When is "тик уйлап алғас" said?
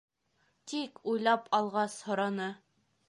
0.71-1.99